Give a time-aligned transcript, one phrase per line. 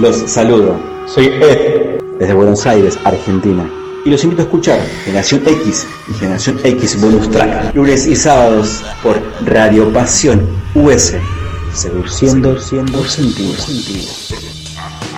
[0.00, 0.80] Los saludo.
[1.06, 2.00] Soy Ed.
[2.18, 3.68] Desde Buenos Aires, Argentina.
[4.06, 7.74] Y los invito a escuchar Generación X y Generación X Bonus Track.
[7.74, 10.40] Lunes y sábados por Radio Pasión
[10.74, 11.16] US.
[11.74, 13.54] Seduciendo, siendo sentido.
[13.56, 14.10] sentido.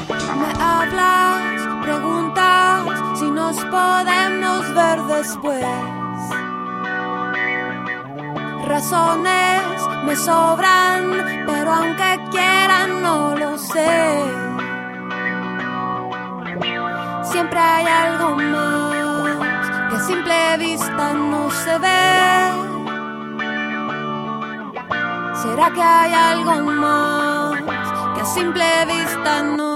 [0.09, 5.65] Me hablas, preguntas si nos podemos ver después.
[8.67, 9.63] Razones
[10.07, 11.22] me sobran
[21.15, 22.53] no se ve.
[25.43, 27.61] ¿Será que hay algo más
[28.15, 29.72] que a simple vista no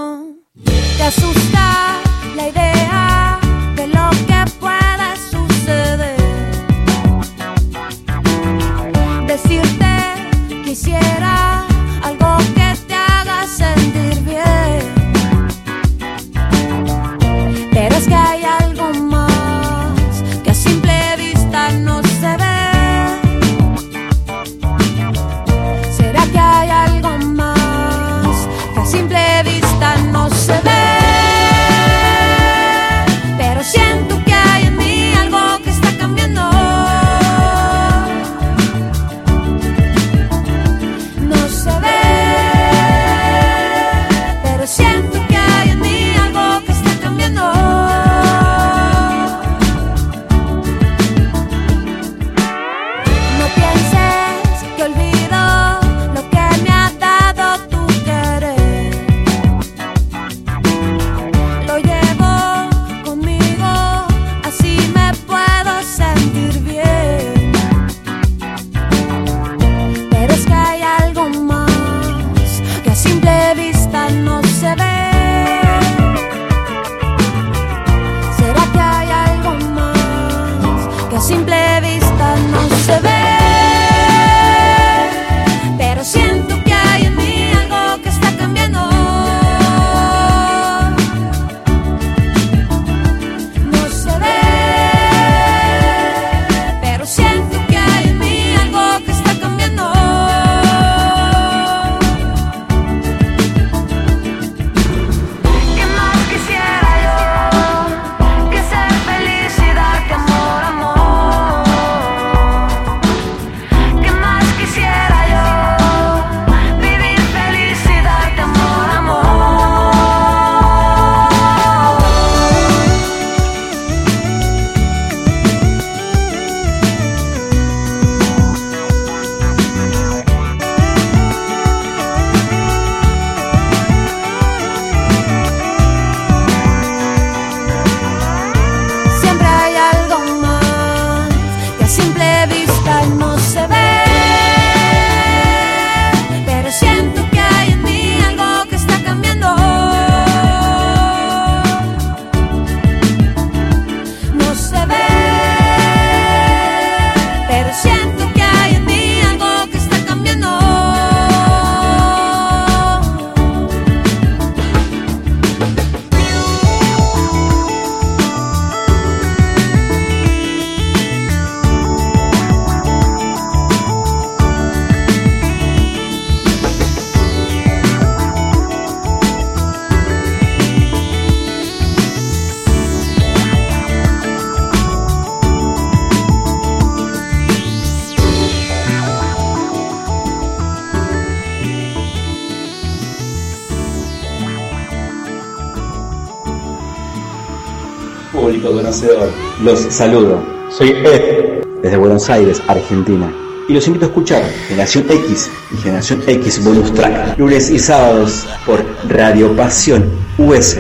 [199.63, 200.43] Los saludo.
[200.71, 201.65] Soy Ed.
[201.83, 203.31] Desde Buenos Aires, Argentina.
[203.69, 207.39] Y los invito a escuchar Generación X y Generación X Bonus Track.
[207.39, 210.79] Lunes y sábados por Radio Pasión US.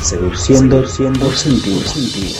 [0.00, 1.80] Seduciendo, siendo sentido.
[1.82, 2.38] sentido.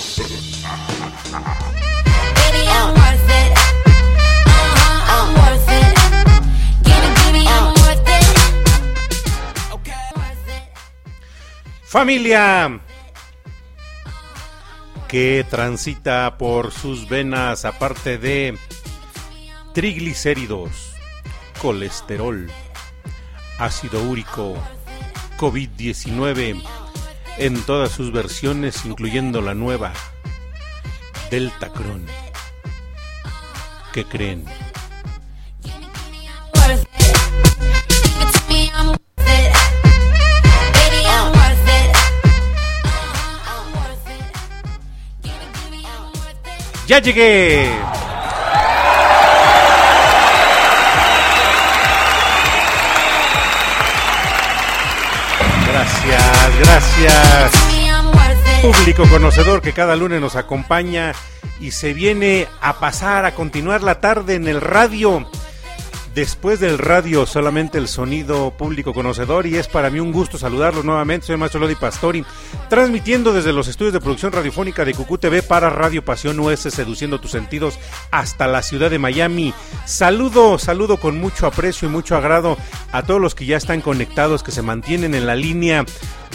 [11.82, 12.80] Familia,
[15.10, 18.56] que transita por sus venas, aparte de
[19.74, 20.92] triglicéridos,
[21.60, 22.48] colesterol,
[23.58, 24.56] ácido úrico,
[25.36, 26.62] COVID-19,
[27.38, 29.92] en todas sus versiones, incluyendo la nueva,
[31.28, 32.06] Delta Cron.
[33.92, 34.44] ¿Qué creen?
[46.90, 47.70] Ya llegué.
[55.68, 57.52] Gracias, gracias.
[58.60, 61.12] Público conocedor que cada lunes nos acompaña
[61.60, 65.30] y se viene a pasar, a continuar la tarde en el radio.
[66.14, 70.84] Después del radio, solamente el sonido público conocedor y es para mí un gusto saludarlos
[70.84, 71.26] nuevamente.
[71.26, 72.24] Soy el maestro Lodi Pastori,
[72.68, 77.20] transmitiendo desde los estudios de producción radiofónica de Cucú TV para Radio Pasión US, seduciendo
[77.20, 77.78] tus sentidos
[78.10, 79.54] hasta la ciudad de Miami.
[79.86, 82.56] Saludo, saludo con mucho aprecio y mucho agrado
[82.90, 85.84] a todos los que ya están conectados, que se mantienen en la línea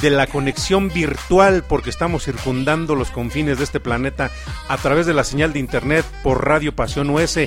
[0.02, 4.32] de la conexión virtual porque estamos circundando los confines de este planeta
[4.70, 7.40] a través de la señal de internet por Radio Pasión US.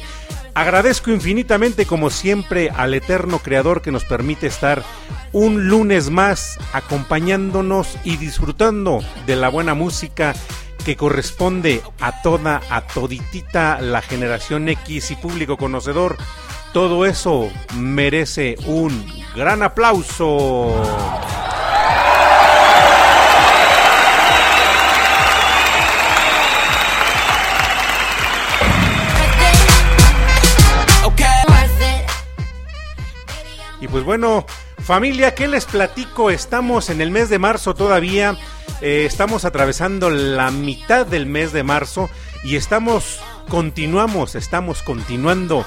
[0.58, 4.82] Agradezco infinitamente como siempre al eterno creador que nos permite estar
[5.30, 10.34] un lunes más acompañándonos y disfrutando de la buena música
[10.84, 16.16] que corresponde a toda, a toditita la generación X y público conocedor.
[16.72, 19.06] Todo eso merece un
[19.36, 20.74] gran aplauso.
[33.80, 34.44] Y pues bueno,
[34.78, 36.30] familia, ¿qué les platico?
[36.30, 38.36] Estamos en el mes de marzo todavía,
[38.80, 42.10] eh, estamos atravesando la mitad del mes de marzo
[42.42, 45.64] y estamos, continuamos, estamos continuando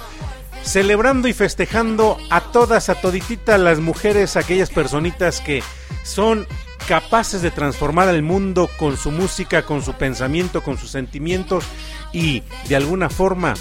[0.63, 5.63] celebrando y festejando a todas, a todititas las mujeres, aquellas personitas que
[6.03, 6.45] son
[6.87, 11.65] capaces de transformar el mundo con su música, con su pensamiento, con sus sentimientos
[12.11, 13.53] y de alguna forma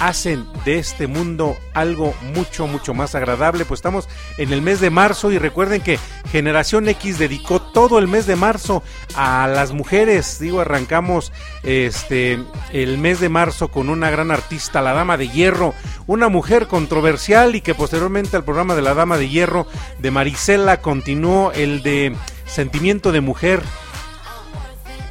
[0.00, 3.64] hacen de este mundo algo mucho, mucho más agradable.
[3.64, 4.08] Pues estamos
[4.38, 5.98] en el mes de marzo y recuerden que
[6.30, 8.82] Generación X dedicó todo el mes de marzo
[9.14, 10.38] a las mujeres.
[10.38, 11.32] Digo, arrancamos
[11.62, 12.38] este
[12.72, 15.74] el mes de marzo con una gran artista, la Dama de Hierro,
[16.06, 19.66] una mujer controversial y que posteriormente al programa de la Dama de Hierro
[19.98, 22.14] de Marisela continuó el de
[22.46, 23.62] Sentimiento de Mujer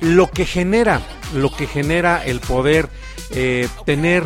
[0.01, 1.01] lo que genera,
[1.33, 2.89] lo que genera el poder
[3.31, 4.23] eh, tener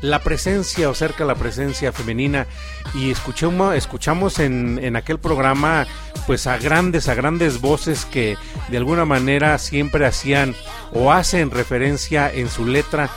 [0.00, 2.46] la presencia o cerca la presencia femenina.
[2.94, 5.86] Y escuchamos, escuchamos en, en aquel programa
[6.26, 8.36] pues a grandes, a grandes voces que
[8.68, 10.54] de alguna manera siempre hacían
[10.92, 13.10] o hacen referencia en su letra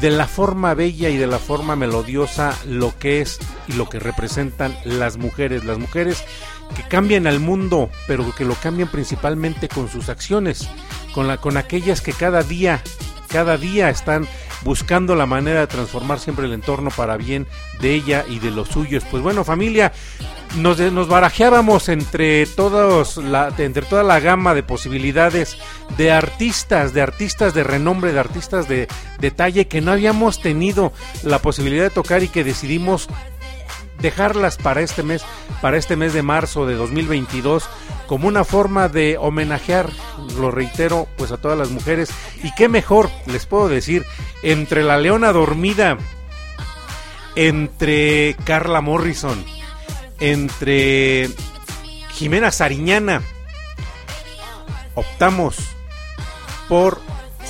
[0.00, 3.38] de la forma bella y de la forma melodiosa lo que es
[3.68, 6.24] y lo que representan las mujeres, las mujeres
[6.74, 10.68] que cambian al mundo, pero que lo cambian principalmente con sus acciones,
[11.14, 12.82] con la con aquellas que cada día
[13.28, 14.28] cada día están
[14.64, 17.46] buscando la manera de transformar siempre el entorno para bien
[17.80, 19.04] de ella y de los suyos.
[19.10, 19.92] Pues bueno, familia,
[20.56, 25.56] nos, nos barajeábamos entre todos la, entre toda la gama de posibilidades
[25.96, 31.40] de artistas, de artistas de renombre, de artistas de detalle que no habíamos tenido la
[31.40, 33.08] posibilidad de tocar y que decidimos
[34.00, 35.24] dejarlas para este mes,
[35.60, 37.68] para este mes de marzo de 2022,
[38.06, 39.90] como una forma de homenajear,
[40.38, 42.10] lo reitero, pues a todas las mujeres.
[42.42, 44.04] Y qué mejor, les puedo decir,
[44.42, 45.96] entre la leona dormida,
[47.36, 49.44] entre Carla Morrison,
[50.20, 51.30] entre
[52.12, 53.22] Jimena Sariñana,
[54.94, 55.56] optamos
[56.68, 57.00] por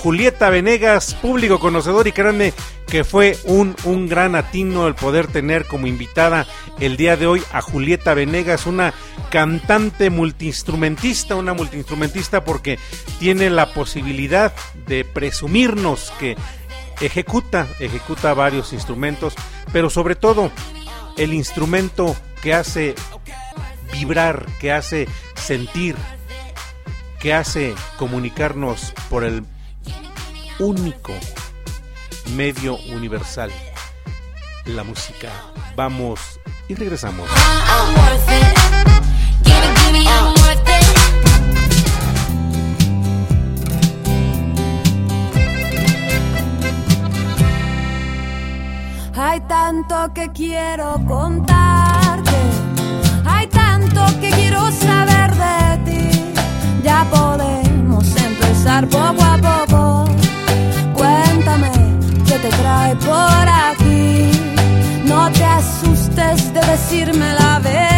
[0.03, 2.53] Julieta Venegas, público conocedor y créanme
[2.95, 6.47] que fue un, un gran atino el poder tener como invitada
[6.79, 8.95] el día de hoy a Julieta Venegas, una
[9.33, 12.79] cantante multiinstrumentista, una multiinstrumentista porque
[13.19, 14.53] tiene la posibilidad
[14.87, 16.37] de presumirnos que
[17.01, 19.35] ejecuta, ejecuta varios instrumentos,
[19.73, 20.53] pero sobre todo
[21.17, 22.95] el instrumento que hace
[23.93, 25.97] vibrar, que hace sentir,
[27.19, 29.45] que hace comunicarnos por el
[30.61, 31.13] único
[32.33, 33.51] medio universal,
[34.67, 35.31] la música.
[35.77, 37.29] Vamos y regresamos.
[49.17, 52.37] Hay tanto que quiero contarte,
[53.25, 56.33] hay tanto que quiero saber de ti.
[56.83, 60.04] Ya podemos empezar poco a poco.
[62.45, 64.31] Te trae por aquí.
[65.07, 67.94] No te asustes de decirme la verdad.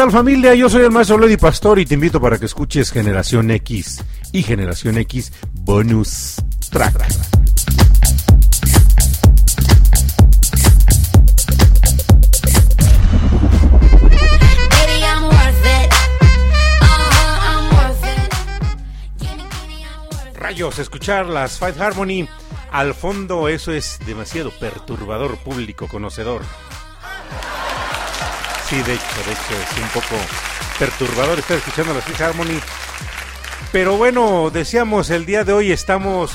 [0.00, 0.54] Tal familia?
[0.54, 4.02] Yo soy el maestro Lady Pastor y te invito para que escuches Generación X
[4.32, 6.36] y Generación X Bonus
[6.70, 7.06] Track.
[13.30, 13.50] Uh-huh.
[20.32, 22.26] Rayos, escuchar las Fight Harmony
[22.72, 26.40] al fondo, eso es demasiado perturbador público conocedor.
[28.70, 30.14] Sí, de hecho, de hecho, es un poco
[30.78, 32.60] perturbador estar escuchando las Fight Harmony.
[33.72, 36.30] Pero bueno, decíamos, el día de hoy estamos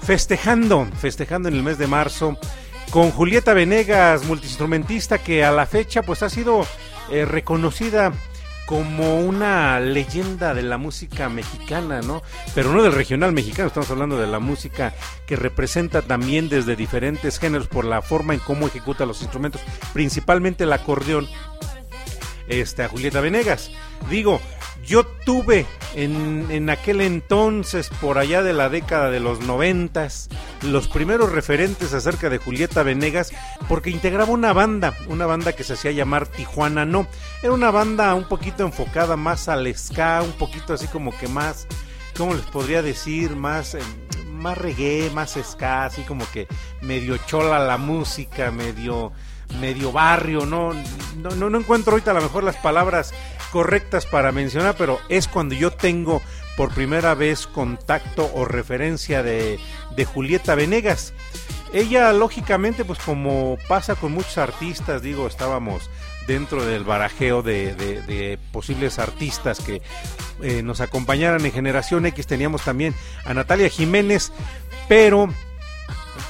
[0.00, 2.38] festejando, festejando en el mes de marzo
[2.90, 6.64] con Julieta Venegas, multiinstrumentista que a la fecha pues ha sido
[7.10, 8.12] eh, reconocida
[8.66, 12.22] como una leyenda de la música mexicana, ¿no?
[12.54, 14.94] Pero no del regional mexicano, estamos hablando de la música
[15.26, 19.60] que representa también desde diferentes géneros por la forma en cómo ejecuta los instrumentos,
[19.92, 21.28] principalmente el acordeón,
[22.48, 23.70] este, a Julieta Venegas.
[24.10, 24.40] Digo,
[24.84, 30.28] yo tuve en, en aquel entonces, por allá de la década de los noventas,
[30.62, 33.32] los primeros referentes acerca de Julieta Venegas,
[33.68, 37.06] porque integraba una banda, una banda que se hacía llamar Tijuana No.
[37.42, 41.66] Era una banda un poquito enfocada más al ska, un poquito así como que más,
[42.16, 43.36] ¿cómo les podría decir?
[43.36, 43.80] Más, eh,
[44.32, 46.48] más reggae, más ska, así como que
[46.80, 49.12] medio chola la música, medio
[49.60, 50.72] medio barrio, no,
[51.16, 53.12] no, no, encuentro ahorita a lo mejor las palabras
[53.50, 56.22] correctas para mencionar, pero es cuando yo tengo
[56.56, 59.58] por primera vez contacto o referencia de,
[59.96, 61.12] de Julieta Venegas.
[61.72, 65.88] Ella, lógicamente, pues como pasa con muchos artistas, digo, estábamos
[66.26, 69.80] dentro del barajeo de posibles artistas que
[70.42, 72.26] eh, nos acompañaran en Generación X.
[72.26, 72.94] Teníamos también
[73.24, 74.32] a Natalia Jiménez,
[74.86, 75.30] pero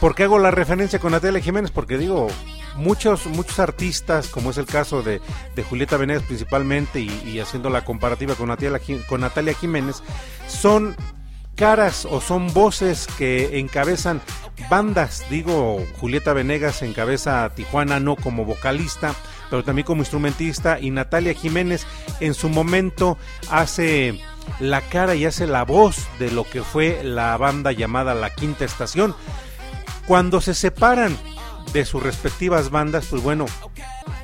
[0.01, 1.71] ¿Por qué hago la referencia con Natalia Jiménez?
[1.71, 2.29] Porque digo,
[2.77, 5.21] muchos, muchos artistas, como es el caso de,
[5.55, 10.03] de Julieta Venegas principalmente, y, haciendo la comparativa con Natalia, con Natalia Jiménez,
[10.47, 10.97] son
[11.57, 14.21] caras o son voces que encabezan
[14.71, 15.25] bandas.
[15.31, 19.15] Digo, Julieta Venegas encabeza a Tijuana no como vocalista,
[19.51, 21.87] pero también como instrumentista, y Natalia Jiménez
[22.21, 23.19] en su momento
[23.51, 24.19] hace
[24.61, 28.65] la cara y hace la voz de lo que fue la banda llamada La Quinta
[28.65, 29.15] Estación.
[30.07, 31.17] Cuando se separan
[31.73, 33.47] de sus respectivas bandas, pues bueno,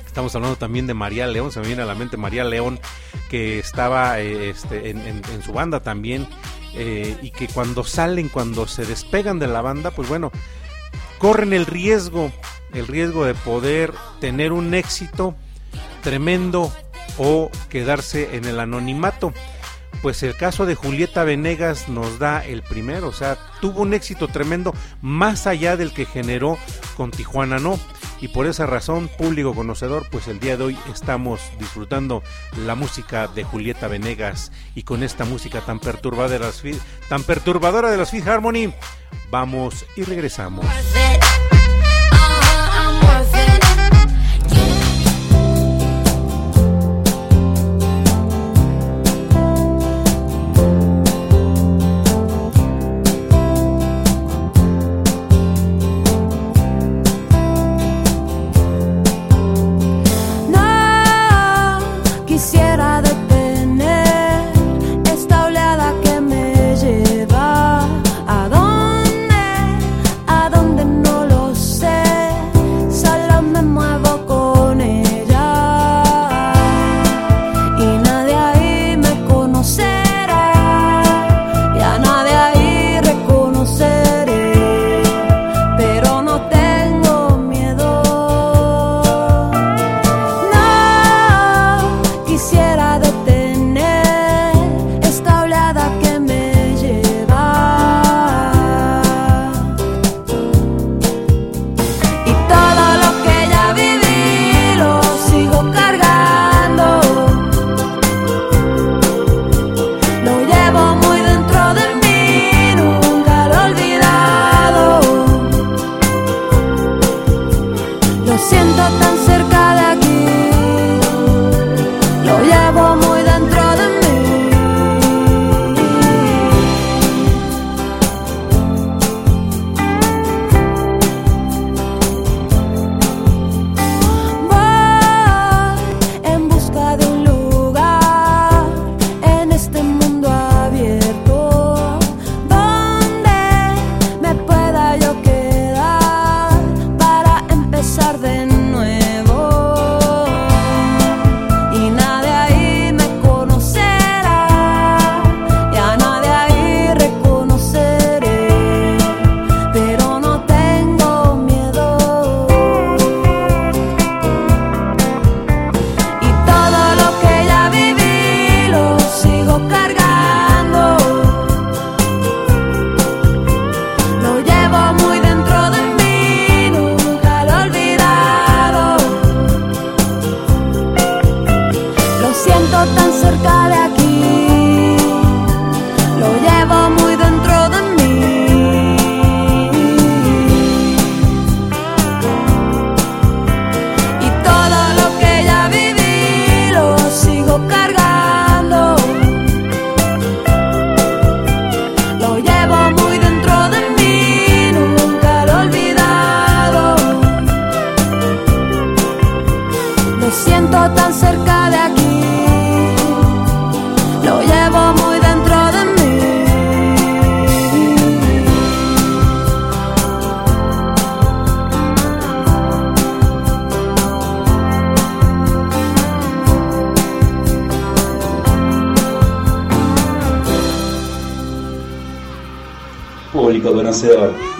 [0.05, 2.79] estamos hablando también de María León, se me viene a la mente María León,
[3.29, 6.27] que estaba eh, este, en, su banda también,
[6.75, 10.31] eh, y que cuando salen, cuando se despegan de la banda, pues bueno,
[11.17, 12.31] corren el riesgo,
[12.73, 15.35] el riesgo de poder tener un éxito
[16.03, 16.71] tremendo
[17.17, 19.33] o quedarse en el anonimato.
[20.01, 24.27] Pues el caso de Julieta Venegas nos da el primero, o sea, tuvo un éxito
[24.29, 26.57] tremendo más allá del que generó
[26.95, 27.77] con Tijuana No.
[28.21, 32.21] Y por esa razón, público conocedor, pues el día de hoy estamos disfrutando
[32.65, 36.61] la música de Julieta Venegas y con esta música tan perturbadora de las,
[37.07, 38.73] tan perturbadora de las Fifth Harmony,
[39.31, 40.65] vamos y regresamos.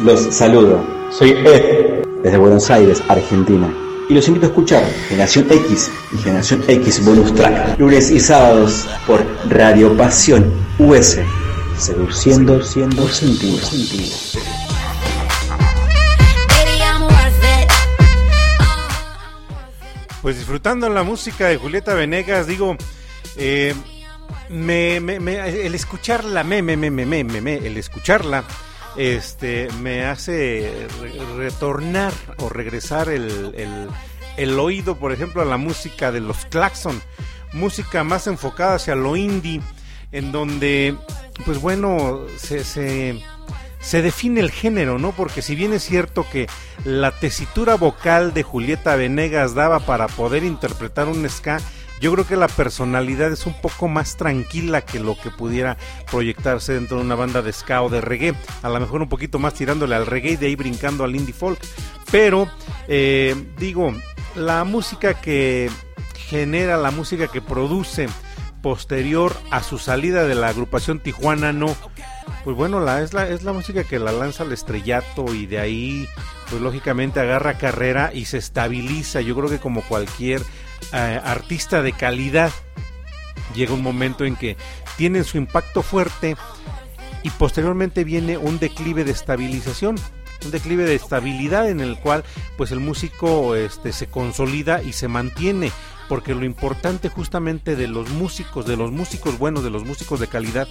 [0.10, 0.84] Los saludo.
[1.12, 3.72] Soy Ed, desde Buenos Aires, Argentina.
[4.10, 8.88] Y los invito a escuchar Generación X y Generación X Bonus Track, lunes y sábados
[9.06, 11.20] por Radio Pasión US,
[11.78, 13.60] seduciendo siendo sentido.
[16.48, 17.70] Baby, I'm worth it.
[20.24, 22.76] Pues disfrutando la música de Julieta Venegas, digo,
[23.38, 23.76] eh,
[24.50, 28.44] me, me- el escucharla, me, el escucharla,
[29.00, 33.88] este, me hace re- retornar o regresar el, el-
[34.38, 37.02] el oído, por ejemplo, a la música de los Claxon,
[37.54, 39.62] música más enfocada hacia lo indie,
[40.12, 40.96] en donde,
[41.46, 43.22] pues bueno, se, se,
[43.80, 45.12] se define el género, ¿no?
[45.14, 46.48] Porque si bien es cierto que
[46.86, 51.60] la tesitura vocal de Julieta Venegas daba para poder interpretar un ska,
[52.00, 55.78] yo creo que la personalidad es un poco más tranquila que lo que pudiera
[56.10, 58.36] proyectarse dentro de una banda de ska o de reggae.
[58.62, 61.34] A lo mejor un poquito más tirándole al reggae y de ahí brincando al indie
[61.34, 61.60] folk.
[62.12, 62.50] Pero,
[62.88, 63.94] eh, digo,
[64.36, 65.70] la música que
[66.16, 68.08] genera, la música que produce
[68.62, 71.76] posterior a su salida de la agrupación Tijuana No,
[72.44, 75.60] pues bueno, la, es, la, es la música que la lanza al estrellato y de
[75.60, 76.08] ahí,
[76.50, 79.22] pues lógicamente agarra carrera y se estabiliza.
[79.22, 80.42] Yo creo que como cualquier
[80.94, 82.52] eh, artista de calidad,
[83.56, 84.58] llega un momento en que
[84.98, 86.36] tienen su impacto fuerte
[87.24, 89.96] y posteriormente viene un declive de estabilización
[90.46, 92.24] un declive de estabilidad en el cual
[92.58, 95.72] pues el músico este se consolida y se mantiene
[96.08, 100.28] porque lo importante justamente de los músicos de los músicos buenos de los músicos de
[100.28, 100.68] calidad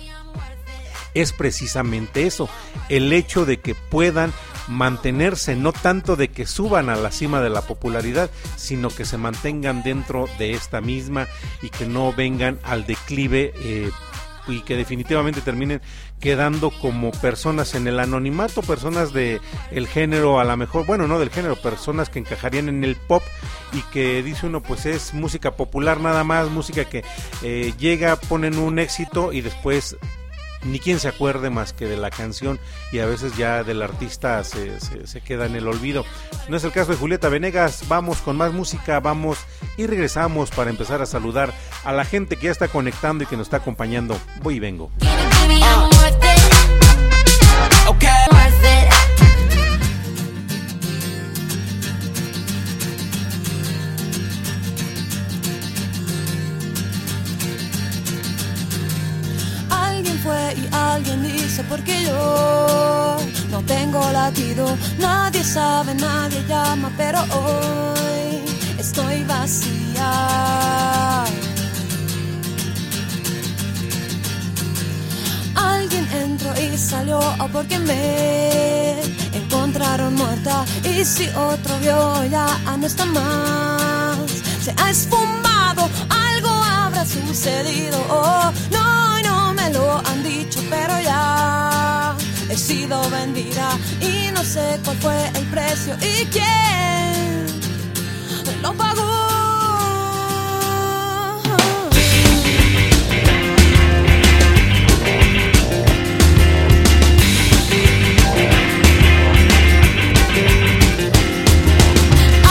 [1.14, 2.48] es precisamente eso,
[2.88, 4.32] el hecho de que puedan
[4.68, 9.18] mantenerse, no tanto de que suban a la cima de la popularidad, sino que se
[9.18, 11.26] mantengan dentro de esta misma
[11.62, 13.90] y que no vengan al declive eh,
[14.46, 15.80] y que definitivamente terminen
[16.20, 21.18] quedando como personas en el anonimato, personas de el género a lo mejor, bueno, no
[21.18, 23.22] del género, personas que encajarían en el pop
[23.72, 27.04] y que dice uno pues es música popular nada más, música que
[27.42, 29.96] eh, llega, ponen un éxito y después
[30.64, 32.58] ni quien se acuerde más que de la canción
[32.92, 36.04] y a veces ya del artista se, se, se, queda en el olvido.
[36.48, 39.38] No es el caso de Julieta Venegas, vamos con más música, vamos
[39.76, 41.52] y regresamos para empezar a saludar
[41.84, 44.18] a la gente que ya está conectando y que nos está acompañando.
[44.42, 44.90] Voy y vengo.
[60.98, 63.18] Alguien dice porque yo
[63.50, 64.64] no tengo latido.
[64.98, 68.42] Nadie sabe, nadie llama, pero hoy
[68.78, 70.10] estoy vacía.
[75.54, 79.00] Alguien entró y salió oh, porque me
[79.32, 84.18] encontraron muerta y si otro vio ya no está más.
[84.64, 87.98] Se ha esfumado, algo habrá sucedido.
[88.10, 89.07] Oh, no
[89.72, 92.16] lo han dicho, pero ya
[92.48, 97.46] he sido vendida y no sé cuál fue el precio y quién
[98.62, 99.02] lo pagó.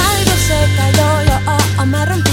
[0.10, 2.27] Algo se cayó, yo oh, oh, me rompí.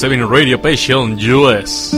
[0.00, 1.92] 7 Radio Passion US.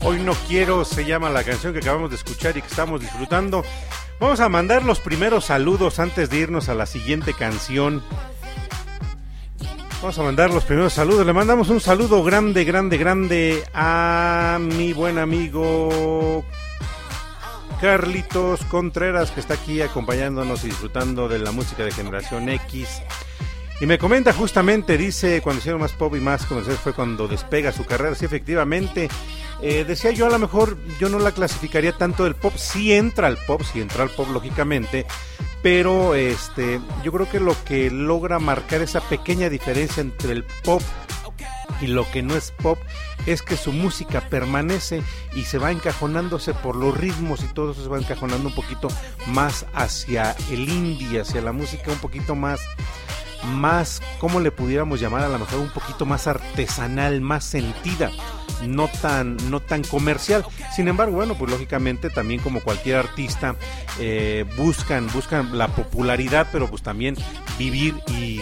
[0.00, 3.64] Hoy no quiero se llama la canción que acabamos de escuchar y que estamos disfrutando.
[4.20, 8.02] Vamos a mandar los primeros saludos antes de irnos a la siguiente canción.
[10.02, 11.24] Vamos a mandar los primeros saludos.
[11.24, 16.44] Le mandamos un saludo grande, grande, grande a mi buen amigo
[17.80, 23.02] Carlitos Contreras, que está aquí acompañándonos y disfrutando de la música de Generación X.
[23.80, 27.70] Y me comenta justamente, dice, cuando hicieron más pop y más comerciales fue cuando despega
[27.70, 28.16] su carrera.
[28.16, 29.08] Sí, efectivamente.
[29.62, 32.54] Eh, decía yo, a lo mejor yo no la clasificaría tanto del pop.
[32.56, 35.06] Sí entra al pop, sí entra al pop, lógicamente.
[35.62, 40.82] Pero este, yo creo que lo que logra marcar esa pequeña diferencia entre el pop
[41.80, 42.78] y lo que no es pop
[43.26, 45.02] es que su música permanece
[45.34, 48.88] y se va encajonándose por los ritmos y todo eso se va encajonando un poquito
[49.26, 52.60] más hacia el indie, hacia la música un poquito más
[53.46, 55.22] más, ¿cómo le pudiéramos llamar?
[55.22, 58.10] A lo mejor un poquito más artesanal, más sentida,
[58.66, 60.44] no tan, no tan comercial.
[60.74, 63.56] Sin embargo, bueno, pues lógicamente también como cualquier artista
[63.98, 67.16] eh, buscan, buscan la popularidad, pero pues también
[67.58, 68.40] vivir y,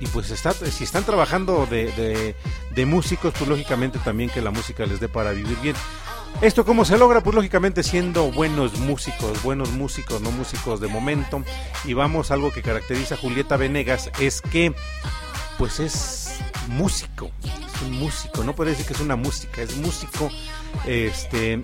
[0.00, 2.34] y pues está, si están trabajando de, de,
[2.70, 5.76] de músicos, pues lógicamente también que la música les dé para vivir bien.
[6.42, 7.22] ¿Esto cómo se logra?
[7.22, 11.42] Pues lógicamente siendo buenos músicos, buenos músicos, no músicos de momento.
[11.84, 14.74] Y vamos, algo que caracteriza a Julieta Venegas es que,
[15.56, 20.30] pues es músico, es un músico, no puede decir que es una música, es músico,
[20.84, 21.62] este,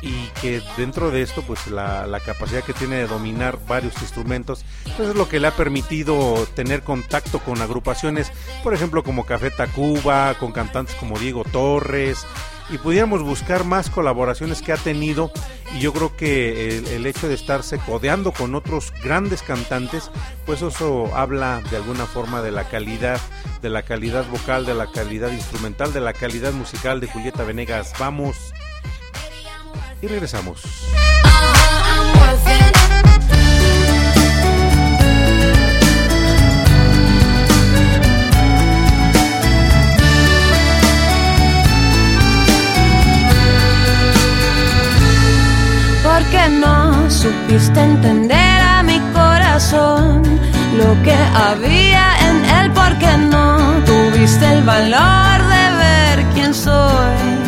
[0.00, 4.64] y que dentro de esto, pues la, la capacidad que tiene de dominar varios instrumentos,
[4.96, 8.30] pues es lo que le ha permitido tener contacto con agrupaciones,
[8.62, 12.24] por ejemplo, como Café Tacuba, con cantantes como Diego Torres,
[12.70, 15.32] y pudiéramos buscar más colaboraciones que ha tenido
[15.74, 20.10] y yo creo que el, el, hecho de estarse codeando con otros grandes cantantes
[20.44, 23.20] pues eso habla de alguna forma de la calidad
[23.62, 27.92] de la calidad vocal de la calidad instrumental de la calidad musical de Julieta Venegas.
[27.98, 28.52] Vamos
[30.00, 30.62] y regresamos.
[46.02, 50.22] Porque no supiste entender a mi corazón
[50.76, 57.47] lo que había en él, porque no tuviste el valor de ver quién soy.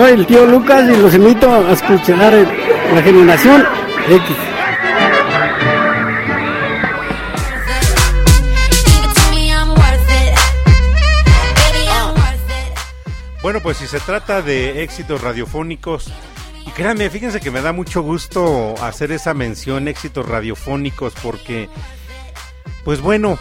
[0.00, 3.62] Soy el tío Lucas y los invito a escuchar la generación
[4.08, 4.36] X.
[13.42, 16.10] Bueno, pues si se trata de éxitos radiofónicos,
[16.66, 21.68] y créanme, fíjense que me da mucho gusto hacer esa mención, éxitos radiofónicos, porque,
[22.84, 23.38] pues bueno,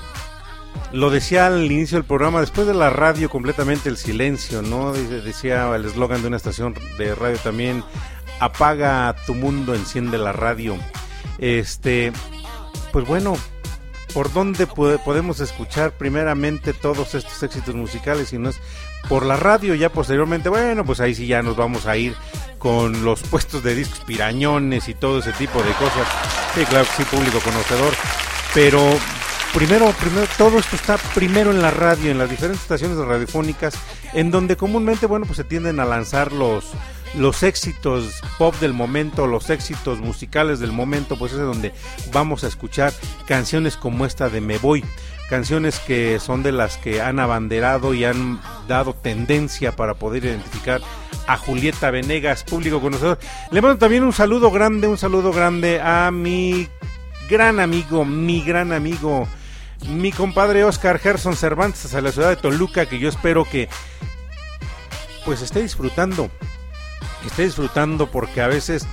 [0.91, 4.93] lo decía al inicio del programa, después de la radio completamente el silencio, ¿no?
[4.93, 7.83] Decía el eslogan de una estación de radio también,
[8.39, 10.77] apaga tu mundo, enciende la radio.
[11.37, 12.11] Este,
[12.91, 13.37] pues bueno,
[14.13, 18.29] ¿por dónde podemos escuchar primeramente todos estos éxitos musicales?
[18.29, 18.59] Si no es
[19.07, 22.15] por la radio, ya posteriormente, bueno, pues ahí sí ya nos vamos a ir
[22.57, 26.07] con los puestos de discos pirañones y todo ese tipo de cosas.
[26.55, 27.93] Sí, claro que sí, público conocedor.
[28.53, 28.81] Pero
[29.53, 33.75] primero, primero, todo esto está primero en la radio, en las diferentes estaciones radiofónicas,
[34.13, 36.73] en donde comúnmente, bueno, pues se tienden a lanzar los
[37.15, 41.73] los éxitos pop del momento, los éxitos musicales del momento, pues es donde
[42.11, 42.93] vamos a escuchar
[43.25, 44.83] canciones como esta de Me Voy,
[45.29, 50.81] canciones que son de las que han abanderado y han dado tendencia para poder identificar
[51.27, 53.19] a Julieta Venegas, público conocedor.
[53.51, 56.67] Le mando también un saludo grande, un saludo grande a mi
[57.29, 59.27] gran amigo, mi gran amigo,
[59.87, 63.69] mi compadre Oscar Gerson Cervantes a la ciudad de Toluca, que yo espero que
[65.25, 66.29] pues esté disfrutando,
[67.25, 68.85] esté disfrutando porque a veces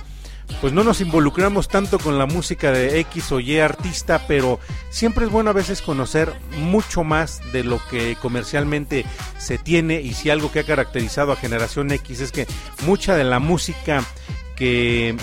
[0.61, 5.25] pues no nos involucramos tanto con la música de X o Y artista, pero siempre
[5.25, 9.05] es bueno a veces conocer mucho más de lo que comercialmente
[9.37, 12.47] se tiene y si algo que ha caracterizado a Generación X es que
[12.85, 14.03] mucha de la música
[14.55, 15.15] que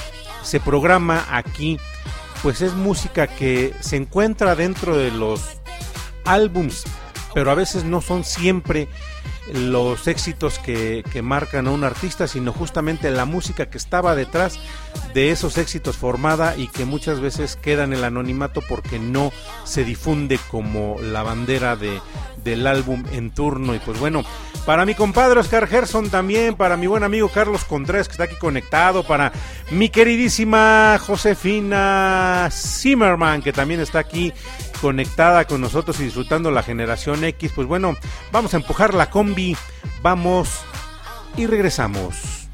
[0.42, 1.78] se programa aquí
[2.44, 5.40] pues es música que se encuentra dentro de los
[6.26, 6.84] álbums,
[7.32, 8.86] pero a veces no son siempre
[9.50, 14.58] los éxitos que, que marcan a un artista, sino justamente la música que estaba detrás
[15.14, 19.32] de esos éxitos formada y que muchas veces queda en el anonimato porque no
[19.64, 21.98] se difunde como la bandera de,
[22.44, 23.74] del álbum en turno.
[23.74, 24.22] Y pues bueno,
[24.66, 28.36] para mi compadre Oscar Gerson también, para mi buen amigo Carlos Contreras que está aquí
[28.36, 29.32] conectado, para
[29.70, 34.32] mi queridísima Josefina Zimmerman que también está aquí
[34.80, 37.52] conectada con nosotros y disfrutando la generación X.
[37.54, 37.96] Pues bueno,
[38.32, 39.56] vamos a empujar la combi,
[40.02, 40.60] vamos
[41.36, 42.48] y regresamos.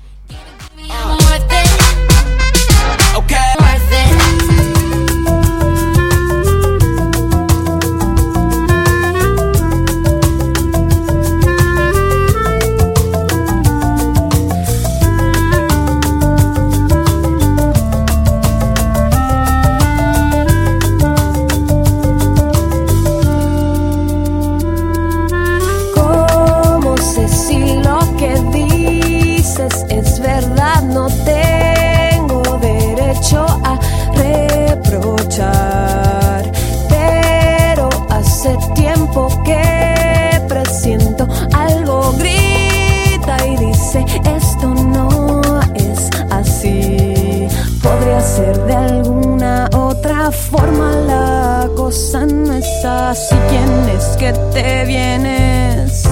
[52.83, 56.05] ¿Quién es que te vienes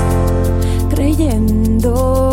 [0.90, 2.27] creyendo?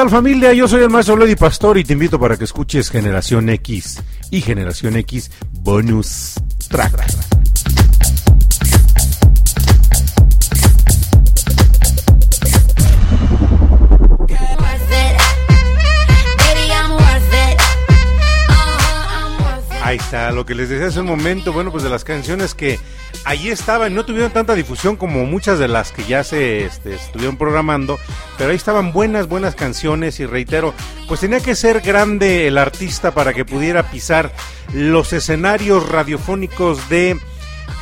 [0.00, 0.54] Tal familia?
[0.54, 4.40] Yo soy el maestro Lady Pastor y te invito para que escuches Generación X y
[4.40, 6.36] Generación X Bonus
[6.70, 7.04] Track.
[19.82, 22.78] Ahí está, lo que les decía hace un momento, bueno, pues de las canciones que
[23.24, 27.36] allí estaban, no tuvieron tanta difusión como muchas de las que ya se este, estuvieron
[27.36, 27.98] programando,
[28.40, 30.72] pero ahí estaban buenas, buenas canciones y reitero,
[31.06, 34.32] pues tenía que ser grande el artista para que pudiera pisar
[34.72, 37.18] los escenarios radiofónicos de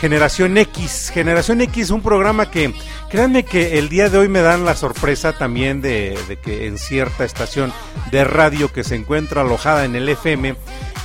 [0.01, 1.13] Generación X.
[1.15, 2.75] Generación X, un programa que,
[3.09, 6.77] créanme que el día de hoy me dan la sorpresa también de, de que en
[6.77, 7.73] cierta estación
[8.11, 10.57] de radio que se encuentra alojada en el FM,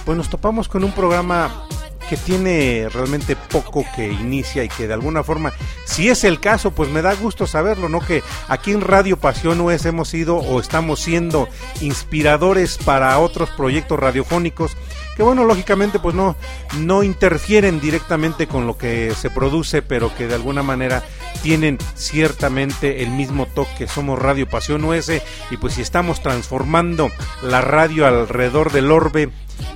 [0.04, 1.68] pues nos topamos con un programa
[2.14, 5.52] que tiene realmente poco que inicia y que de alguna forma
[5.84, 8.02] Si es el caso, pues me da gusto saberlo, ¿no?
[8.02, 11.50] Que aquí en Radio Pasión US hemos sido o estamos siendo
[11.82, 14.78] inspiradores para otros proyectos radiofónicos
[15.16, 16.36] que bueno, lógicamente pues no,
[16.80, 21.04] no interfieren directamente con lo que se produce, pero que de alguna manera
[21.42, 23.88] tienen ciertamente el mismo toque.
[23.88, 25.12] Somos Radio Pasión US
[25.52, 27.10] y pues si estamos transformando
[27.44, 29.30] la radio alrededor del orbe,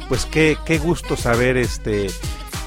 [0.08, 2.08] pues qué, qué gusto saber este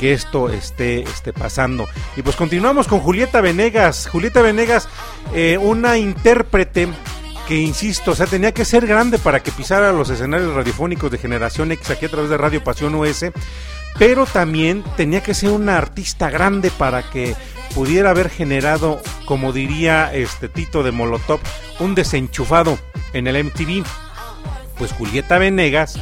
[0.01, 1.87] que esto esté, esté pasando.
[2.17, 4.09] Y pues continuamos con Julieta Venegas.
[4.11, 4.89] Julieta Venegas,
[5.35, 6.89] eh, una intérprete
[7.47, 11.19] que insisto, o sea, tenía que ser grande para que pisara los escenarios radiofónicos de
[11.19, 13.27] Generación X aquí a través de Radio Pasión US,
[13.99, 17.37] pero también tenía que ser una artista grande para que
[17.75, 21.41] pudiera haber generado, como diría este Tito de Molotov,
[21.79, 22.79] un desenchufado
[23.13, 23.85] en el MTV.
[24.79, 25.99] Pues Julieta Venegas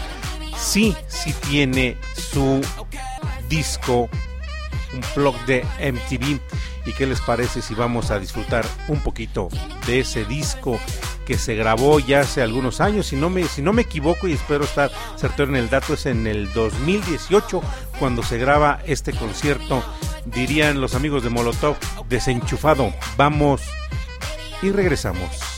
[0.69, 2.61] sí, sí tiene su
[3.49, 4.11] disco,
[4.93, 6.41] un blog de MTV.
[6.85, 9.49] ¿Y qué les parece si vamos a disfrutar un poquito
[9.87, 10.79] de ese disco
[11.27, 13.07] que se grabó ya hace algunos años?
[13.07, 16.07] Si no me, si no me equivoco y espero estar certero en el dato, es
[16.07, 17.63] en el 2018
[17.99, 19.83] cuando se graba este concierto,
[20.27, 21.77] dirían los amigos de Molotov,
[22.09, 22.93] desenchufado.
[23.17, 23.63] Vamos
[24.63, 25.58] y regresamos.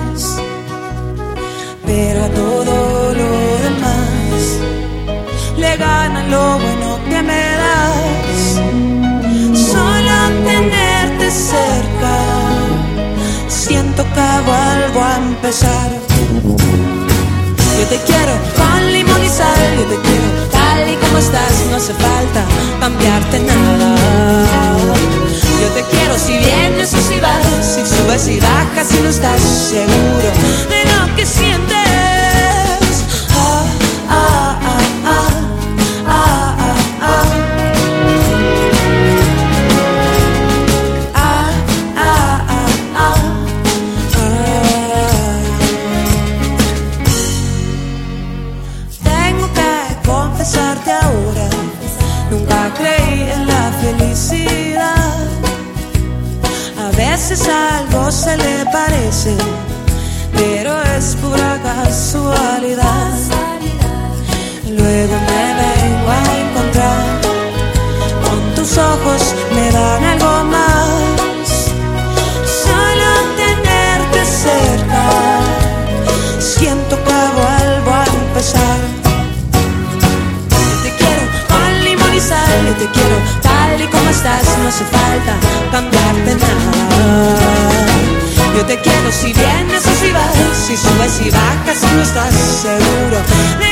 [1.93, 3.31] Pero a todo lo
[3.65, 4.41] demás
[5.57, 8.41] le gana lo bueno que me das.
[9.71, 10.15] Solo
[10.49, 12.15] tenerte cerca,
[13.49, 15.89] siento que vuelvo a empezar.
[17.77, 21.75] Yo te quiero con limón y sal, yo te quiero tal y como estás, no
[21.75, 22.41] hace falta
[22.79, 23.95] cambiarte nada.
[25.61, 29.41] Yo te quiero si vienes o si vas, si subes y bajas y no estás
[29.41, 30.29] seguro
[30.69, 31.80] de lo que sientes.
[88.81, 90.35] Quiero si vienes o si vas,
[90.67, 93.70] si subes y bajas y no estás seguro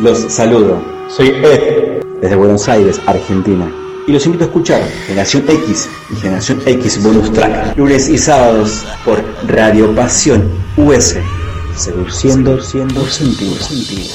[0.00, 0.82] los saludo.
[1.08, 3.70] Soy Ed, desde Buenos Aires, Argentina.
[4.06, 8.86] Y los invito a escuchar Generación X y Generación X Bonus Track, lunes y sábados
[9.04, 11.16] por Radio Pasión US,
[11.76, 13.54] seduciendo siendo sentido.
[13.56, 14.14] sentido.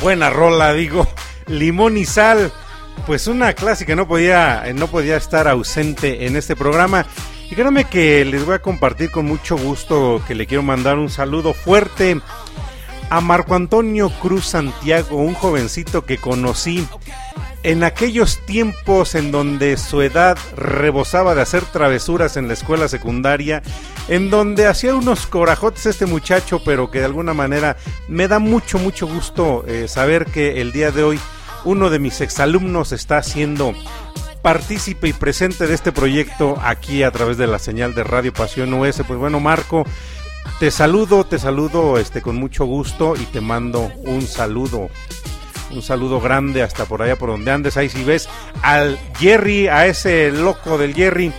[0.00, 1.06] Buena rola, digo.
[1.46, 2.52] Limón y sal.
[3.04, 7.06] Pues una clásica no podía, eh, no podía estar ausente en este programa.
[7.50, 11.10] Y créanme que les voy a compartir con mucho gusto que le quiero mandar un
[11.10, 12.20] saludo fuerte
[13.10, 16.86] a Marco Antonio Cruz Santiago, un jovencito que conocí
[17.62, 23.60] en aquellos tiempos en donde su edad rebosaba de hacer travesuras en la escuela secundaria,
[24.06, 27.76] en donde hacía unos corajotes este muchacho, pero que de alguna manera
[28.06, 31.20] me da mucho, mucho gusto eh, saber que el día de hoy
[31.66, 33.74] uno de mis exalumnos está siendo
[34.40, 38.72] partícipe y presente de este proyecto aquí a través de la señal de Radio Pasión
[38.72, 39.02] US.
[39.06, 39.84] Pues bueno, Marco,
[40.60, 44.88] te saludo, te saludo este con mucho gusto y te mando un saludo.
[45.72, 47.76] Un saludo grande hasta por allá por donde andes.
[47.76, 48.28] Ahí si ves
[48.62, 51.32] al Jerry, a ese loco del Jerry,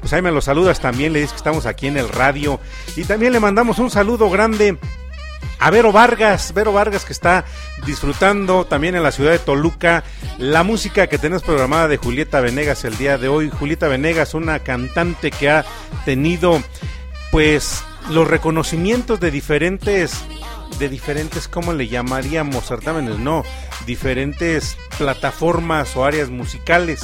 [0.00, 1.12] pues ahí me lo saludas también.
[1.12, 2.58] Le dices que estamos aquí en el radio.
[2.96, 4.78] Y también le mandamos un saludo grande
[5.64, 7.46] a Vero Vargas, Vero Vargas que está
[7.86, 10.04] disfrutando también en la ciudad de Toluca
[10.36, 13.48] la música que tenemos programada de Julieta Venegas el día de hoy.
[13.48, 15.64] Julieta Venegas, una cantante que ha
[16.04, 16.62] tenido
[17.30, 20.22] pues los reconocimientos de diferentes
[20.78, 22.66] de diferentes, ¿cómo le llamaríamos?
[22.66, 23.42] Certámenes, no,
[23.86, 27.00] diferentes plataformas o áreas musicales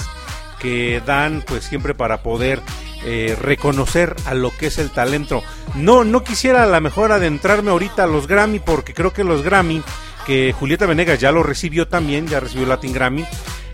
[0.59, 2.61] que dan pues siempre para poder
[3.05, 5.43] eh, reconocer a lo que es el talento.
[5.75, 9.43] No, no quisiera a lo mejor adentrarme ahorita a los Grammy porque creo que los
[9.43, 9.83] Grammy,
[10.27, 13.25] que Julieta Venegas ya lo recibió también, ya recibió Latin Grammy,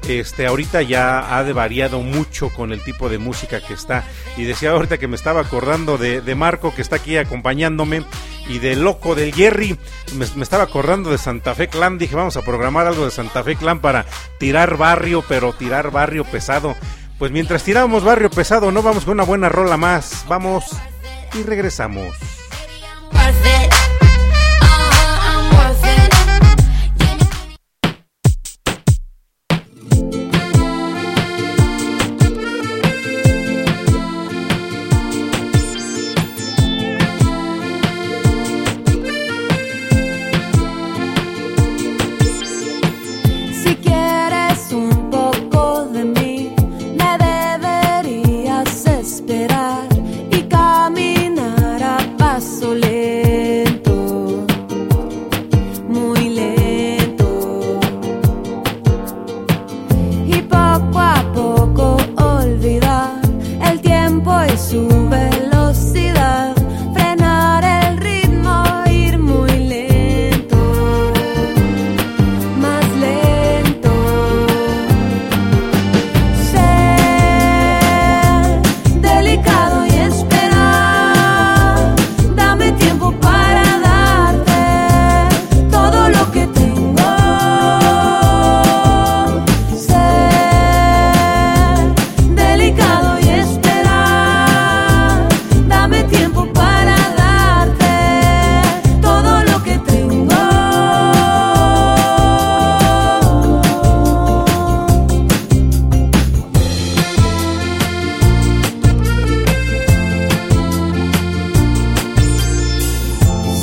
[0.09, 4.05] este ahorita ya ha variado mucho con el tipo de música que está.
[4.37, 8.05] Y decía ahorita que me estaba acordando de, de Marco que está aquí acompañándome
[8.49, 9.77] y de loco del Jerry.
[10.15, 11.99] Me, me estaba acordando de Santa Fe Clan.
[11.99, 14.07] Dije, vamos a programar algo de Santa Fe Clan para
[14.39, 16.77] tirar barrio, pero tirar barrio pesado.
[17.19, 20.25] Pues mientras tiramos barrio pesado, no vamos con una buena rola más.
[20.29, 20.65] Vamos
[21.35, 22.15] y regresamos.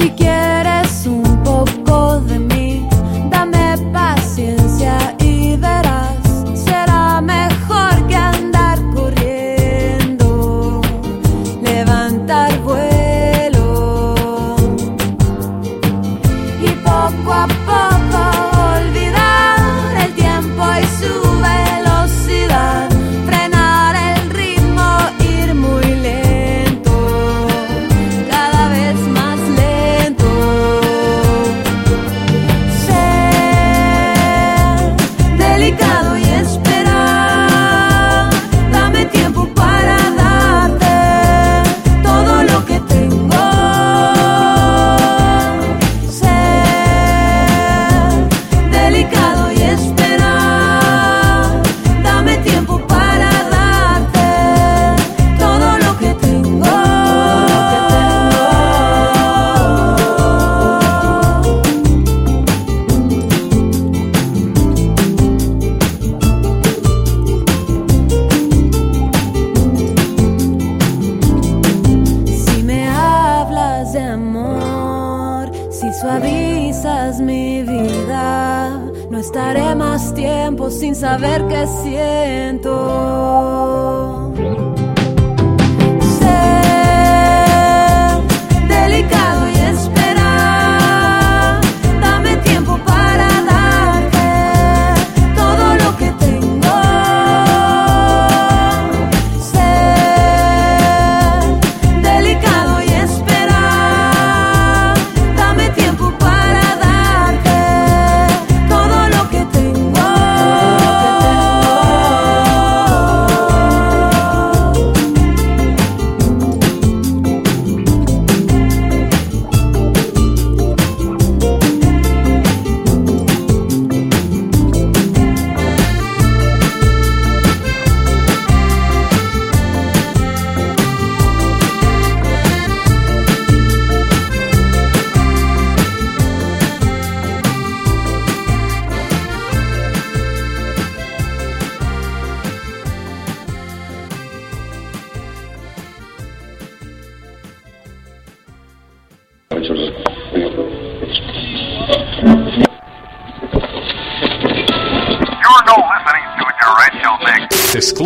[0.04, 0.33] Si quieres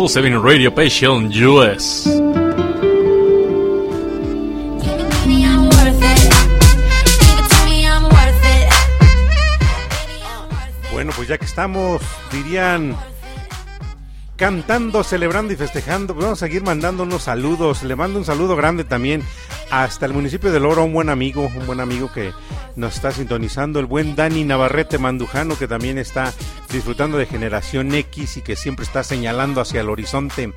[0.00, 2.06] Exclusive in Radio Passion US.
[10.92, 12.96] Bueno, pues ya que estamos, dirían,
[14.36, 17.82] cantando, celebrando y festejando, pues vamos a seguir mandando unos saludos.
[17.82, 19.24] Le mando un saludo grande también
[19.72, 22.32] hasta el municipio de Loro, un buen amigo, un buen amigo que
[22.76, 26.32] nos está sintonizando, el buen Dani Navarrete Mandujano, que también está
[26.70, 30.52] disfrutando de Generación X y que siempre está señalando hacia el horizonte.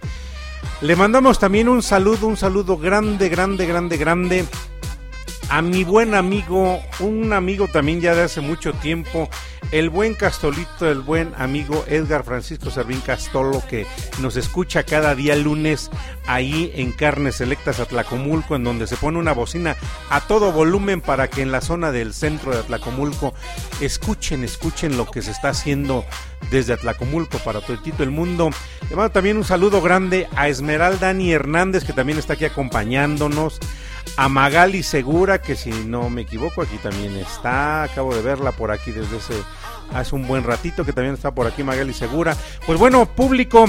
[0.82, 4.46] Le mandamos también un saludo, un saludo grande, grande, grande, grande
[5.52, 9.30] a mi buen amigo, un amigo también ya de hace mucho tiempo,
[9.72, 13.88] el buen Castolito, el buen amigo Edgar Francisco Servín Castolo, que
[14.20, 15.90] nos escucha cada día lunes
[16.28, 19.78] ahí en Carnes Selectas Atlacomulco, en donde se pone una bocina
[20.10, 23.34] a todo volumen para que en la zona del centro de Atlacomulco
[23.80, 26.06] escuchen, escuchen lo que se está haciendo
[26.50, 28.50] desde Atlacomulco para todo el mundo.
[28.90, 33.60] Le mando también un saludo grande a Esmeralda Dani Hernández, que también está aquí acompañándonos
[34.18, 37.84] a Magali Segura, que si no me equivoco, aquí también está.
[37.84, 39.34] Acabo de verla por aquí desde ese
[39.94, 42.36] hace un buen ratito, que también está por aquí Magali Segura.
[42.66, 43.66] Pues bueno, público,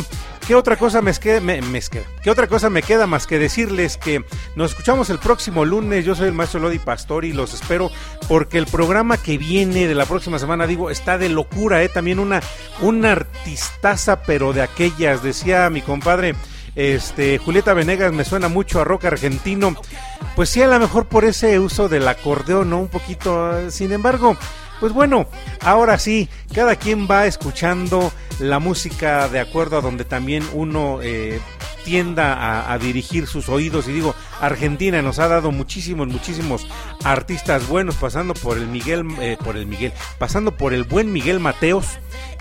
[0.46, 2.04] ¿qué otra cosa me, queda, me, me queda?
[2.22, 6.04] ¿Qué otra cosa me queda más que decirles que nos escuchamos el próximo lunes?
[6.04, 7.90] Yo soy el maestro Lodi Pastor y los espero
[8.28, 11.88] porque el programa que viene de la próxima semana, digo, está de locura, ¿eh?
[11.88, 12.40] También una,
[12.80, 16.34] una artistaza, pero de aquellas, decía mi compadre.
[16.74, 19.74] Este, Julieta Venegas me suena mucho a rock argentino.
[20.34, 22.78] Pues sí, a lo mejor por ese uso del acordeón, ¿no?
[22.78, 23.70] Un poquito.
[23.70, 24.36] Sin embargo,
[24.82, 25.28] pues bueno,
[25.60, 31.38] ahora sí, cada quien va escuchando la música de acuerdo a donde también uno eh,
[31.84, 33.86] tienda a, dirigir sus oídos.
[33.86, 36.66] Y digo, Argentina nos ha dado muchísimos, muchísimos
[37.04, 41.38] artistas buenos, pasando por el Miguel, eh, por el Miguel, pasando por el buen Miguel
[41.38, 41.86] Mateos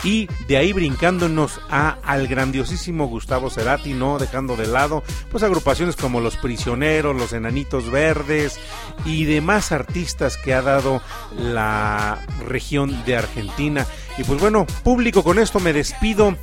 [0.03, 5.95] y de ahí brincándonos a al grandiosísimo Gustavo Cerati, no dejando de lado pues agrupaciones
[5.95, 8.59] como Los Prisioneros, Los Enanitos Verdes
[9.05, 11.01] y demás artistas que ha dado
[11.37, 13.85] la región de Argentina.
[14.17, 16.35] Y pues bueno, público, con esto me despido.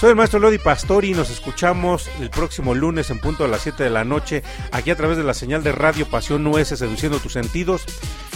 [0.00, 3.62] Soy el maestro Lodi Pastori y nos escuchamos el próximo lunes en punto a las
[3.62, 7.18] 7 de la noche aquí a través de la señal de Radio Pasión US Seduciendo
[7.18, 7.84] tus sentidos.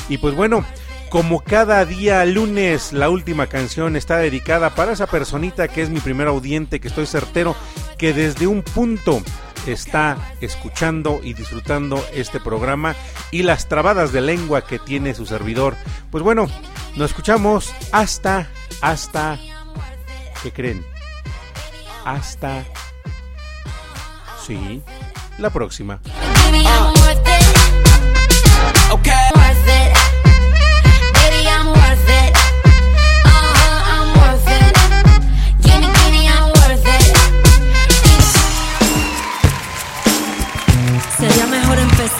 [0.08, 0.64] Y pues bueno,
[1.10, 5.98] como cada día lunes, la última canción está dedicada para esa personita que es mi
[5.98, 7.56] primer audiente, que estoy certero
[7.98, 9.20] que desde un punto
[9.66, 12.94] está escuchando y disfrutando este programa
[13.32, 15.76] y las trabadas de lengua que tiene su servidor.
[16.12, 16.46] Pues bueno,
[16.96, 18.48] nos escuchamos hasta,
[18.80, 19.38] hasta,
[20.44, 20.86] ¿qué creen?
[22.04, 22.64] Hasta,
[24.46, 24.80] sí,
[25.38, 26.00] la próxima.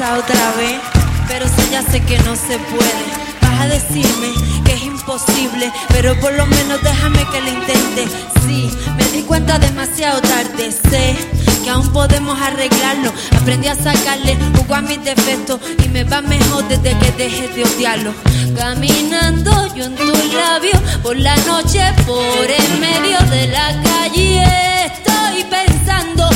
[0.01, 0.80] Otra vez,
[1.28, 3.05] pero si ya sé que no se puede.
[3.42, 4.28] Vas a decirme
[4.64, 8.09] que es imposible, pero por lo menos déjame que lo intente.
[8.46, 11.16] Sí, me di cuenta demasiado tarde, sé
[11.62, 13.12] que aún podemos arreglarlo.
[13.36, 17.64] Aprendí a sacarle jugo a mis defectos y me va mejor desde que dejé de
[17.64, 18.14] odiarlo.
[18.57, 24.44] Caminando yo en tus labios por la noche, por en medio de la calle.
[24.86, 26.28] Estoy pensando,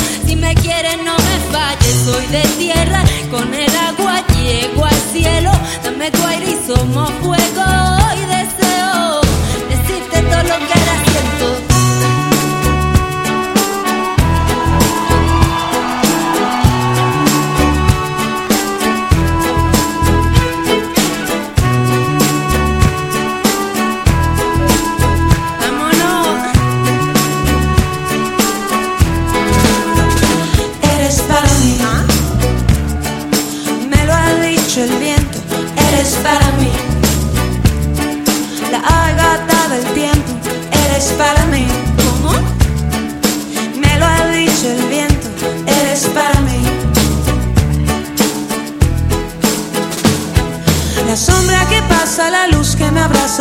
[0.45, 1.95] me quieres no me falles.
[2.05, 5.51] Soy de tierra, con el agua llego al cielo.
[5.83, 7.63] Dame tu aire y somos fuego.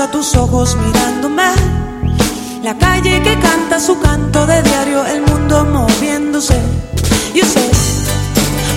[0.04, 1.42] Abraza tus ojos mirándome.
[2.62, 6.58] La calle que canta su canto de diario, el mundo moviéndose.
[7.34, 7.70] Yo sé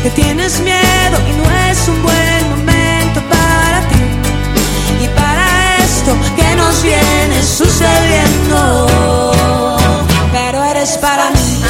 [0.04, 4.04] que tienes miedo y no es un buen momento para ti.
[5.04, 8.88] Y para esto que nos viene sucediendo.
[10.32, 11.64] Pero eres para mí.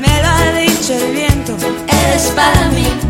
[0.00, 1.56] Me lo ha dicho el viento.
[1.88, 3.01] Eres para mí.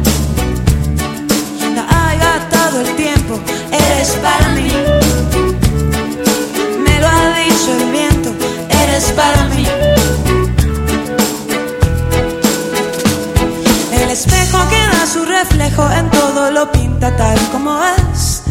[4.02, 4.68] Eres para mí.
[6.84, 8.30] Me lo ha dicho el viento.
[8.82, 9.64] Eres para mí.
[13.92, 17.78] El espejo que da su reflejo en todo lo pinta tal como
[18.10, 18.42] es.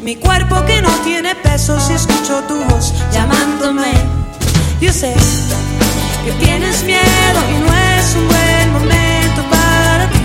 [0.00, 3.92] Mi cuerpo que no tiene peso si escucho tu voz llamándome.
[4.80, 5.12] Yo sé
[6.24, 10.18] que tienes miedo y no es un buen momento para ti.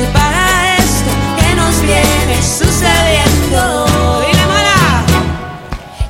[0.00, 3.31] Y para esto que nos viene sucediendo.
[3.52, 5.04] Dile, mala.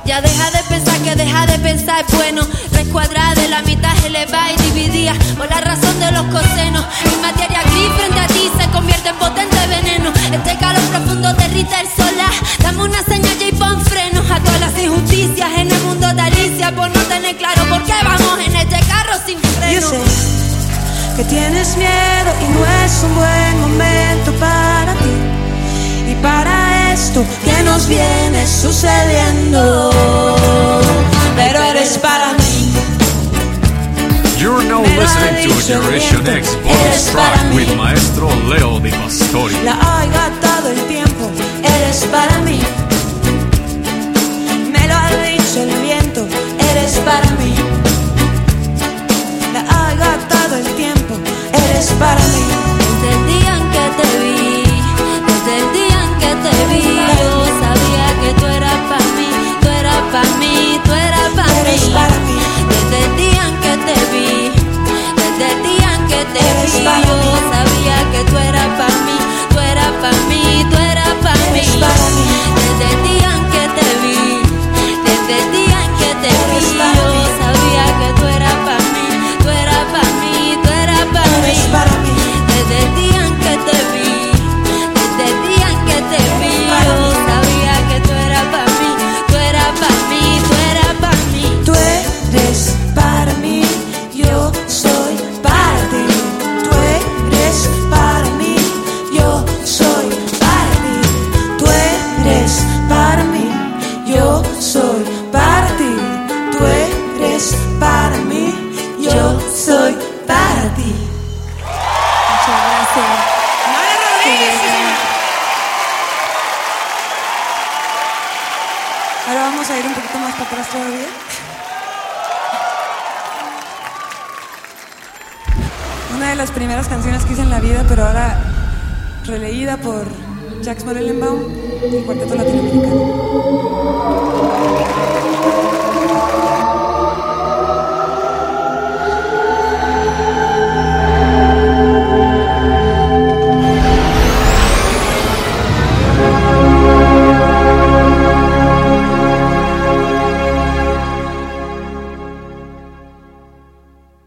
[0.05, 2.41] Ya deja de pensar que deja de pensar es bueno.
[2.71, 6.85] Tres cuadradas la mitad elevada y dividida por la razón de los cosenos.
[7.05, 10.09] Mi materia gris frente a ti se convierte en potente veneno.
[10.31, 12.33] Este calor profundo derrite el solar.
[12.59, 16.73] Dame una señal y pon frenos a todas las injusticias en el mundo de Alicia
[16.73, 19.89] por no tener claro por qué vamos en este carro sin Yo freno.
[19.89, 19.99] sé
[21.17, 25.15] que tienes miedo y no es un buen momento para ti.
[26.11, 26.52] Y para
[26.93, 29.89] esto que nos viene sucediendo.
[31.35, 32.73] Pero eres para mí.
[34.37, 36.27] You're now listening to Generation.
[36.27, 39.55] X bonus track with Maestro Leo Di Pastori.
[39.63, 41.31] La ha gastado el tiempo,
[41.63, 42.59] eres para mí.
[44.71, 46.27] Me lo ha dicho el viento,
[46.59, 47.82] eres para mí.